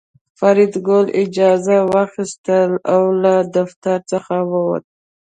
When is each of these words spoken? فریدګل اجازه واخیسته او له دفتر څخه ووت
فریدګل 0.39 1.05
اجازه 1.23 1.77
واخیسته 1.93 2.57
او 2.93 3.01
له 3.23 3.35
دفتر 3.57 3.97
څخه 4.11 4.35
ووت 4.51 4.83